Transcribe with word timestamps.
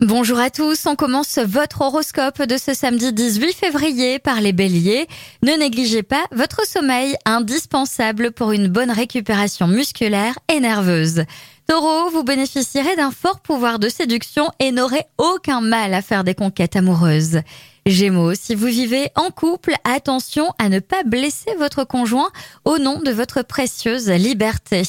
Bonjour 0.00 0.38
à 0.38 0.48
tous, 0.48 0.86
on 0.86 0.96
commence 0.96 1.36
votre 1.36 1.82
horoscope 1.82 2.40
de 2.40 2.56
ce 2.56 2.72
samedi 2.72 3.12
18 3.12 3.52
février 3.52 4.18
par 4.18 4.40
les 4.40 4.54
béliers. 4.54 5.06
Ne 5.42 5.52
négligez 5.58 6.02
pas 6.02 6.24
votre 6.32 6.66
sommeil, 6.66 7.16
indispensable 7.26 8.32
pour 8.32 8.52
une 8.52 8.68
bonne 8.68 8.90
récupération 8.90 9.66
musculaire 9.66 10.38
et 10.50 10.58
nerveuse. 10.58 11.24
Taureau, 11.68 12.08
vous 12.08 12.24
bénéficierez 12.24 12.96
d'un 12.96 13.10
fort 13.10 13.40
pouvoir 13.40 13.78
de 13.78 13.90
séduction 13.90 14.50
et 14.58 14.72
n'aurez 14.72 15.04
aucun 15.18 15.60
mal 15.60 15.92
à 15.92 16.00
faire 16.00 16.24
des 16.24 16.34
conquêtes 16.34 16.76
amoureuses. 16.76 17.42
Gémeaux, 17.84 18.32
si 18.34 18.54
vous 18.54 18.68
vivez 18.68 19.10
en 19.16 19.30
couple, 19.30 19.74
attention 19.84 20.54
à 20.58 20.70
ne 20.70 20.80
pas 20.80 21.02
blesser 21.04 21.54
votre 21.58 21.84
conjoint 21.84 22.30
au 22.64 22.78
nom 22.78 23.00
de 23.00 23.10
votre 23.10 23.42
précieuse 23.42 24.08
liberté. 24.08 24.82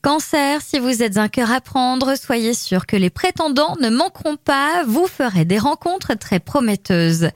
Cancer, 0.00 0.62
si 0.62 0.78
vous 0.78 1.02
êtes 1.02 1.16
un 1.16 1.28
cœur 1.28 1.50
à 1.50 1.60
prendre, 1.60 2.14
soyez 2.14 2.54
sûr 2.54 2.86
que 2.86 2.96
les 2.96 3.10
prétendants 3.10 3.76
ne 3.80 3.90
manqueront 3.90 4.36
pas, 4.36 4.84
vous 4.86 5.08
ferez 5.08 5.44
des 5.44 5.58
rencontres 5.58 6.14
très 6.14 6.38
prometteuses. 6.38 7.30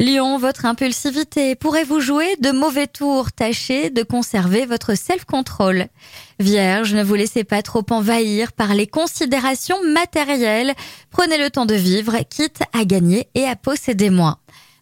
Lion, 0.00 0.38
votre 0.38 0.64
impulsivité 0.64 1.54
pourrait 1.56 1.84
vous 1.84 2.00
jouer 2.00 2.36
de 2.40 2.52
mauvais 2.52 2.86
tours, 2.86 3.32
tâchez 3.32 3.90
de 3.90 4.02
conserver 4.02 4.64
votre 4.64 4.94
self-control. 4.94 5.88
Vierge, 6.38 6.94
ne 6.94 7.02
vous 7.02 7.14
laissez 7.14 7.44
pas 7.44 7.62
trop 7.62 7.84
envahir 7.90 8.52
par 8.52 8.74
les 8.74 8.86
considérations 8.86 9.82
matérielles, 9.84 10.74
prenez 11.10 11.36
le 11.36 11.50
temps 11.50 11.66
de 11.66 11.74
vivre, 11.74 12.16
quitte 12.28 12.60
à 12.72 12.86
gagner 12.86 13.28
et 13.34 13.44
à 13.44 13.56
posséder 13.56 14.08
moins. 14.08 14.38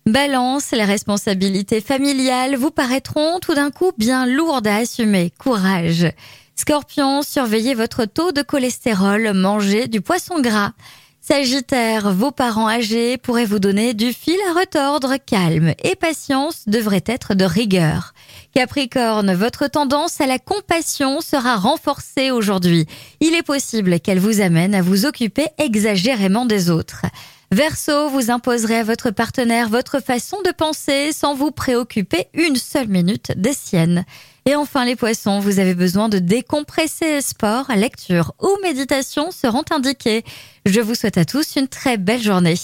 Balance, 0.07 0.71
les 0.71 0.85
responsabilités 0.85 1.81
familiales 1.81 2.57
vous 2.57 2.71
paraîtront 2.71 3.39
tout 3.41 3.55
d'un 3.55 3.71
coup 3.71 3.93
bien 3.97 4.27
lourdes 4.27 4.67
à 4.67 4.77
assumer. 4.77 5.33
Courage. 5.39 6.13
Scorpion, 6.57 7.23
surveillez 7.23 7.75
votre 7.75 8.05
taux 8.05 8.31
de 8.31 8.43
cholestérol, 8.43 9.33
mangez 9.35 9.89
du 9.89 10.01
poisson 10.01 10.41
gras. 10.41 10.73
Sagittaire, 11.21 12.13
vos 12.13 12.33
parents 12.33 12.69
âgés 12.69 13.17
pourraient 13.17 13.47
vous 13.47 13.59
donner 13.59 13.95
du 13.95 14.13
fil 14.13 14.37
à 14.51 14.61
retordre, 14.61 15.15
calme 15.25 15.73
et 15.83 15.97
patience 15.97 16.65
devrait 16.69 17.03
être 17.07 17.35
de 17.35 17.45
rigueur. 17.45 18.13
Capricorne, 18.55 19.35
votre 19.35 19.67
tendance 19.67 20.21
à 20.21 20.27
la 20.27 20.39
compassion 20.39 21.21
sera 21.23 21.57
renforcée 21.57 22.31
aujourd'hui. 22.31 22.87
Il 23.21 23.35
est 23.35 23.43
possible 23.43 24.01
qu'elle 24.01 24.21
vous 24.21 24.41
amène 24.41 24.75
à 24.75 24.83
vous 24.83 25.07
occuper 25.07 25.47
exagérément 25.59 26.45
des 26.45 26.69
autres. 26.71 27.07
Verseau, 27.53 28.09
vous 28.09 28.31
imposerez 28.31 28.79
à 28.79 28.85
votre 28.85 29.11
partenaire 29.11 29.69
votre 29.69 30.01
façon 30.01 30.39
de 30.45 30.51
penser 30.51 31.13
sans 31.13 31.35
vous 31.35 31.51
préoccuper 31.51 32.27
une 32.35 32.57
seule 32.57 32.89
minute 32.89 33.33
des 33.37 33.53
siennes. 33.53 34.05
Et 34.47 34.57
enfin 34.57 34.85
les 34.85 34.97
poissons, 34.97 35.41
vous 35.41 35.59
avez 35.59 35.75
besoin 35.75 36.09
de 36.09 36.19
décompresser. 36.19 37.21
Sport, 37.21 37.71
lecture 37.77 38.33
ou 38.43 38.49
méditation 38.63 39.31
seront 39.31 39.65
indiqués. 39.71 40.25
Je 40.67 40.81
vous 40.81 40.95
souhaite 40.95 41.19
à 41.19 41.25
tous 41.25 41.57
une 41.57 41.69
très 41.69 41.97
belle 41.97 42.23
journée. 42.23 42.57